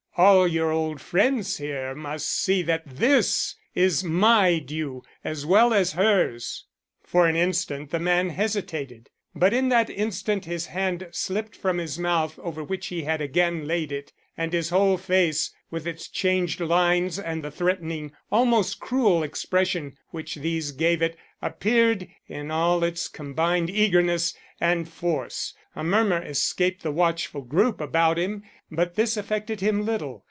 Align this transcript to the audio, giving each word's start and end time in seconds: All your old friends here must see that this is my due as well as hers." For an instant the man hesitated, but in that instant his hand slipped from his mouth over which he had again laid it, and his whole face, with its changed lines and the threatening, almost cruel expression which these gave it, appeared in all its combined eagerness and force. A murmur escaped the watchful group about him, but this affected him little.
All 0.17 0.45
your 0.45 0.71
old 0.71 0.99
friends 0.99 1.57
here 1.57 1.95
must 1.95 2.27
see 2.29 2.61
that 2.63 2.85
this 2.85 3.55
is 3.73 4.03
my 4.03 4.59
due 4.59 5.03
as 5.23 5.45
well 5.45 5.73
as 5.73 5.93
hers." 5.93 6.65
For 7.01 7.27
an 7.27 7.37
instant 7.37 7.91
the 7.91 7.97
man 7.99 8.29
hesitated, 8.29 9.09
but 9.33 9.53
in 9.53 9.69
that 9.69 9.89
instant 9.89 10.43
his 10.43 10.65
hand 10.65 11.07
slipped 11.11 11.55
from 11.55 11.77
his 11.77 11.97
mouth 11.97 12.37
over 12.39 12.61
which 12.61 12.87
he 12.87 13.03
had 13.03 13.21
again 13.21 13.65
laid 13.65 13.89
it, 13.93 14.11
and 14.37 14.51
his 14.51 14.69
whole 14.69 14.97
face, 14.97 15.53
with 15.71 15.87
its 15.87 16.09
changed 16.09 16.59
lines 16.59 17.17
and 17.17 17.41
the 17.41 17.51
threatening, 17.51 18.11
almost 18.29 18.81
cruel 18.81 19.23
expression 19.23 19.97
which 20.09 20.35
these 20.35 20.71
gave 20.73 21.01
it, 21.01 21.15
appeared 21.41 22.07
in 22.27 22.51
all 22.51 22.83
its 22.83 23.07
combined 23.07 23.69
eagerness 23.69 24.33
and 24.59 24.89
force. 24.89 25.53
A 25.75 25.83
murmur 25.85 26.21
escaped 26.21 26.83
the 26.83 26.91
watchful 26.91 27.41
group 27.41 27.79
about 27.79 28.17
him, 28.19 28.43
but 28.69 28.95
this 28.95 29.15
affected 29.15 29.61
him 29.61 29.85
little. 29.85 30.19